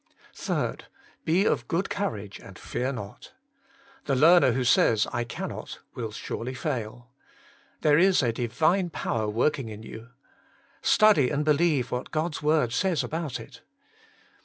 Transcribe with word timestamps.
3. 0.33 0.77
Be 1.25 1.45
of 1.45 1.67
good 1.67 1.87
courage, 1.87 2.39
and 2.39 2.57
fear 2.57 2.91
not. 2.91 3.33
The 4.05 4.15
learner 4.15 4.53
who 4.53 4.63
says 4.63 5.05
I 5.13 5.23
cannot, 5.23 5.77
will 5.93 6.11
surely 6.11 6.55
fail. 6.55 7.11
There 7.81 7.99
is 7.99 8.23
a 8.23 8.33
Divine 8.33 8.89
power 8.89 9.29
working 9.29 9.69
in 9.69 9.83
you. 9.83 10.09
Working 10.09 10.13
for 10.23 10.97
God 10.97 11.17
121 11.27 11.29
Study 11.29 11.29
and 11.29 11.45
believe 11.45 11.91
what 11.91 12.09
God's 12.09 12.41
word 12.41 12.73
says 12.73 13.03
about 13.03 13.39
it. 13.39 13.61